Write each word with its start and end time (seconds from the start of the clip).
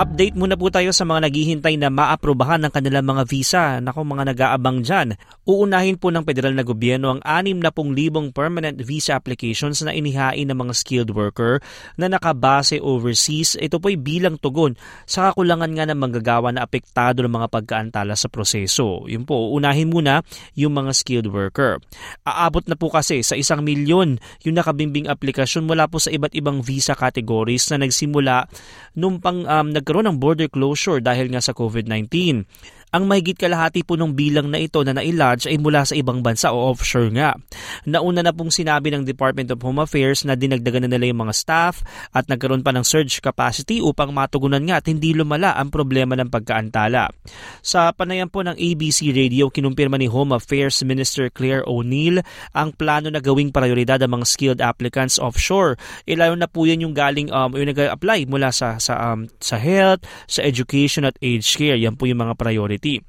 Update 0.00 0.32
muna 0.32 0.56
po 0.56 0.72
tayo 0.72 0.96
sa 0.96 1.04
mga 1.04 1.28
naghihintay 1.28 1.76
na 1.76 1.92
maaprubahan 1.92 2.64
ng 2.64 2.72
kanilang 2.72 3.04
mga 3.04 3.22
visa. 3.28 3.64
Nako 3.84 4.00
mga 4.08 4.32
nag-aabang 4.32 4.80
dyan. 4.80 5.12
Uunahin 5.44 6.00
po 6.00 6.08
ng 6.08 6.24
federal 6.24 6.56
na 6.56 6.64
gobyerno 6.64 7.12
ang 7.12 7.20
60,000 7.20 8.32
permanent 8.32 8.80
visa 8.80 9.12
applications 9.12 9.84
na 9.84 9.92
inihain 9.92 10.48
ng 10.48 10.56
mga 10.56 10.72
skilled 10.72 11.12
worker 11.12 11.60
na 12.00 12.08
nakabase 12.08 12.80
overseas. 12.80 13.60
Ito 13.60 13.76
po'y 13.76 14.00
bilang 14.00 14.40
tugon 14.40 14.72
sa 15.04 15.28
kakulangan 15.36 15.68
nga 15.76 15.84
ng 15.92 16.00
manggagawa 16.00 16.48
na 16.48 16.64
apektado 16.64 17.20
ng 17.20 17.36
mga 17.36 17.52
pagkaantala 17.52 18.16
sa 18.16 18.32
proseso. 18.32 19.04
Yun 19.04 19.28
po, 19.28 19.52
uunahin 19.52 19.92
muna 19.92 20.24
yung 20.56 20.80
mga 20.80 20.96
skilled 20.96 21.28
worker. 21.28 21.76
Aabot 22.24 22.64
na 22.64 22.72
po 22.72 22.88
kasi 22.88 23.20
sa 23.20 23.36
isang 23.36 23.60
milyon 23.60 24.16
yung 24.48 24.56
nakabimbing 24.56 25.12
aplikasyon 25.12 25.68
mula 25.68 25.92
po 25.92 26.00
sa 26.00 26.08
iba't 26.08 26.32
ibang 26.32 26.64
visa 26.64 26.96
categories 26.96 27.68
na 27.68 27.84
nagsimula 27.84 28.48
nung 28.96 29.20
pang 29.20 29.44
um, 29.44 29.68
nag 29.68 29.89
nagkaroon 29.90 30.06
ng 30.06 30.22
border 30.22 30.46
closure 30.46 31.02
dahil 31.02 31.34
nga 31.34 31.42
sa 31.42 31.50
COVID-19. 31.50 32.46
Ang 32.90 33.06
mahigit 33.06 33.38
kalahati 33.38 33.86
po 33.86 33.94
ng 33.94 34.18
bilang 34.18 34.50
na 34.50 34.58
ito 34.58 34.82
na 34.82 34.90
nailodge 34.90 35.46
ay 35.46 35.62
mula 35.62 35.86
sa 35.86 35.94
ibang 35.94 36.26
bansa 36.26 36.50
o 36.50 36.74
offshore 36.74 37.14
nga. 37.14 37.38
Nauna 37.86 38.26
na 38.26 38.34
pong 38.34 38.50
sinabi 38.50 38.90
ng 38.90 39.06
Department 39.06 39.54
of 39.54 39.62
Home 39.62 39.78
Affairs 39.78 40.26
na 40.26 40.34
dinagdagan 40.34 40.82
na 40.82 40.90
nila 40.90 41.14
yung 41.14 41.22
mga 41.22 41.34
staff 41.38 41.86
at 42.10 42.26
nagkaroon 42.26 42.66
pa 42.66 42.74
ng 42.74 42.82
surge 42.82 43.22
capacity 43.22 43.78
upang 43.78 44.10
matugunan 44.10 44.66
nga 44.66 44.82
at 44.82 44.90
hindi 44.90 45.14
lumala 45.14 45.54
ang 45.54 45.70
problema 45.70 46.18
ng 46.18 46.34
pagkaantala. 46.34 47.14
Sa 47.62 47.94
panayam 47.94 48.26
po 48.26 48.42
ng 48.42 48.58
ABC 48.58 49.14
Radio, 49.14 49.54
kinumpirma 49.54 49.94
ni 49.94 50.10
Home 50.10 50.34
Affairs 50.34 50.82
Minister 50.82 51.30
Claire 51.30 51.62
O'Neill 51.70 52.18
ang 52.58 52.74
plano 52.74 53.06
na 53.06 53.22
gawing 53.22 53.54
prioridad 53.54 54.02
ang 54.02 54.18
mga 54.18 54.26
skilled 54.26 54.58
applicants 54.58 55.22
offshore. 55.22 55.78
Ilalo 56.10 56.34
na 56.34 56.50
po 56.50 56.66
yan 56.66 56.82
yung 56.82 56.98
galing 56.98 57.30
um, 57.30 57.54
yung 57.54 57.70
nag-apply 57.70 58.26
mula 58.26 58.50
sa 58.50 58.82
sa 58.82 59.14
um, 59.14 59.30
sa 59.38 59.62
health, 59.62 60.02
sa 60.26 60.42
education 60.42 61.06
at 61.06 61.14
aged 61.22 61.54
care. 61.54 61.78
Yan 61.78 61.94
po 61.94 62.10
yung 62.10 62.18
mga 62.18 62.34
priority 62.34 62.79
Security. 62.80 63.04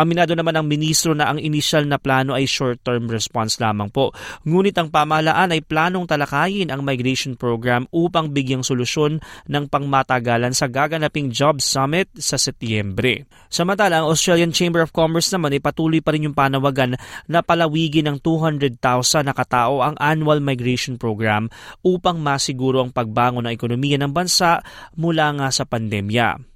Aminado 0.00 0.32
naman 0.32 0.56
ang 0.56 0.64
ministro 0.64 1.12
na 1.12 1.28
ang 1.28 1.36
initial 1.36 1.84
na 1.84 2.00
plano 2.00 2.32
ay 2.32 2.48
short-term 2.48 3.12
response 3.12 3.60
lamang 3.60 3.92
po. 3.92 4.16
Ngunit 4.48 4.72
ang 4.80 4.88
pamahalaan 4.88 5.52
ay 5.52 5.60
planong 5.60 6.08
talakayin 6.08 6.72
ang 6.72 6.80
migration 6.80 7.36
program 7.36 7.84
upang 7.92 8.32
bigyang 8.32 8.64
solusyon 8.64 9.20
ng 9.44 9.64
pangmatagalan 9.68 10.56
sa 10.56 10.72
gaganaping 10.72 11.28
Job 11.28 11.60
Summit 11.60 12.08
sa 12.16 12.40
Setyembre. 12.40 13.28
Samantala, 13.52 14.00
ang 14.00 14.08
Australian 14.08 14.56
Chamber 14.56 14.80
of 14.80 14.96
Commerce 14.96 15.28
naman 15.28 15.52
ay 15.52 15.60
patuloy 15.60 16.00
pa 16.00 16.16
rin 16.16 16.24
yung 16.24 16.36
panawagan 16.36 16.96
na 17.28 17.44
palawigin 17.44 18.08
ng 18.08 18.16
200,000 18.24 18.80
na 19.28 19.36
katao 19.36 19.84
ang 19.84 20.00
annual 20.00 20.40
migration 20.40 20.96
program 20.96 21.52
upang 21.84 22.16
masiguro 22.24 22.80
ang 22.80 22.94
pagbangon 22.94 23.44
ng 23.44 23.52
ekonomiya 23.52 24.00
ng 24.00 24.16
bansa 24.16 24.64
mula 24.96 25.28
nga 25.36 25.48
sa 25.52 25.68
pandemya. 25.68 26.49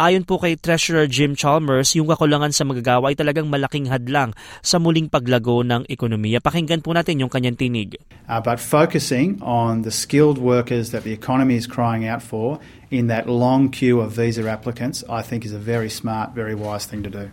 Ayon 0.00 0.24
po 0.24 0.40
kay 0.40 0.56
Treasurer 0.56 1.06
Jim 1.10 1.36
Chalmers, 1.36 1.92
yung 1.96 2.08
kakulangan 2.08 2.52
sa 2.54 2.64
magagawa 2.64 3.12
ay 3.12 3.16
talagang 3.18 3.48
malaking 3.48 3.90
hadlang 3.90 4.32
sa 4.60 4.80
muling 4.80 5.12
paglago 5.12 5.60
ng 5.66 5.88
ekonomiya. 5.88 6.40
Pakinggan 6.40 6.80
po 6.80 6.96
natin 6.96 7.20
yung 7.20 7.32
kanyang 7.32 7.58
tinig. 7.58 8.00
Uh, 8.30 8.40
but 8.40 8.62
focusing 8.62 9.36
on 9.42 9.82
the 9.82 9.90
skilled 9.90 10.38
workers 10.38 10.90
that 10.94 11.02
the 11.02 11.12
economy 11.12 11.58
is 11.58 11.66
crying 11.66 12.06
out 12.06 12.22
for 12.22 12.62
in 12.90 13.06
that 13.06 13.28
long 13.28 13.70
queue 13.70 14.00
of 14.00 14.12
visa 14.12 14.42
applicants, 14.48 15.02
I 15.10 15.22
think 15.22 15.44
is 15.44 15.52
a 15.52 15.62
very 15.62 15.90
smart, 15.90 16.32
very 16.32 16.54
wise 16.54 16.86
thing 16.86 17.02
to 17.02 17.10
do. 17.10 17.30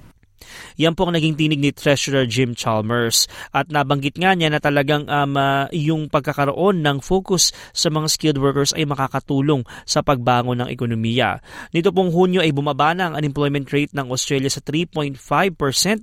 Yan 0.81 0.93
po 0.93 1.07
ang 1.07 1.15
naging 1.15 1.35
tinig 1.39 1.59
ni 1.61 1.71
Treasurer 1.73 2.27
Jim 2.29 2.53
Chalmers. 2.53 3.25
At 3.55 3.71
nabanggit 3.71 4.19
nga 4.19 4.33
niya 4.33 4.51
na 4.51 4.59
talagang 4.61 5.07
um, 5.07 5.33
uh, 5.37 5.65
yung 5.73 6.11
pagkakaroon 6.11 6.83
ng 6.83 6.99
focus 6.99 7.55
sa 7.71 7.87
mga 7.89 8.07
skilled 8.09 8.39
workers 8.41 8.71
ay 8.75 8.85
makakatulong 8.85 9.63
sa 9.83 10.03
pagbangon 10.03 10.63
ng 10.63 10.69
ekonomiya. 10.69 11.39
Nito 11.71 11.89
pong 11.91 12.11
Hunyo 12.11 12.43
ay 12.43 12.51
bumaba 12.53 12.93
na 12.93 13.11
ang 13.11 13.15
unemployment 13.17 13.69
rate 13.71 13.93
ng 13.93 14.07
Australia 14.11 14.51
sa 14.51 14.61
3.5% 14.61 15.17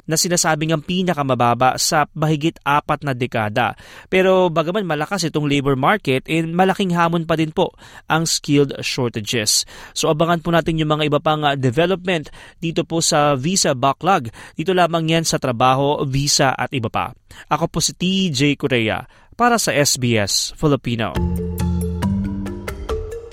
na 0.08 0.16
sinasabing 0.18 0.74
ang 0.74 0.82
pinakamababa 0.82 1.76
sa 1.80 2.08
mahigit 2.14 2.58
apat 2.64 3.04
na 3.06 3.12
dekada. 3.12 3.78
Pero 4.08 4.50
bagaman 4.50 4.86
malakas 4.86 5.26
itong 5.28 5.48
labor 5.48 5.78
market, 5.78 6.26
eh, 6.26 6.42
malaking 6.44 6.94
hamon 6.94 7.24
pa 7.28 7.38
din 7.38 7.50
po 7.50 7.74
ang 8.10 8.26
skilled 8.28 8.74
shortages. 8.82 9.64
So 9.92 10.10
abangan 10.10 10.40
po 10.42 10.50
natin 10.52 10.78
yung 10.78 10.90
mga 10.90 11.08
iba 11.08 11.20
pang 11.20 11.42
uh, 11.42 11.54
development 11.54 12.28
dito 12.58 12.82
po 12.82 13.00
sa 13.00 13.34
visa 13.38 13.72
backlog 13.72 14.33
dito 14.54 14.74
lamang 14.74 15.06
yan 15.10 15.24
sa 15.26 15.40
trabaho, 15.40 16.02
visa 16.06 16.54
at 16.54 16.70
iba 16.74 16.88
pa. 16.88 17.10
Ako 17.50 17.68
po 17.70 17.78
si 17.82 17.94
TJ 17.94 18.58
Korea 18.58 19.04
para 19.34 19.58
sa 19.58 19.74
SBS 19.74 20.54
Filipino. 20.54 21.12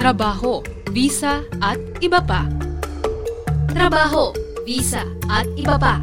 Trabaho, 0.02 0.66
visa 0.90 1.46
at 1.62 1.78
iba 2.02 2.18
pa. 2.26 2.50
Trabaho, 3.70 4.34
visa 4.66 5.06
at 5.30 5.46
iba 5.54 5.78
pa. 5.78 6.02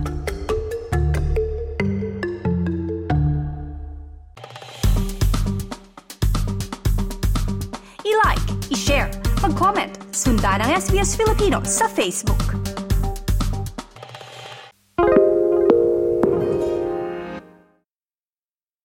I-like, 8.07 8.47
i-share, 8.71 9.11
mag-comment, 9.43 9.99
sundan 10.15 10.63
ang 10.63 10.71
SBS 10.79 11.19
Filipino 11.19 11.61
sa 11.67 11.91
Facebook. 11.91 12.41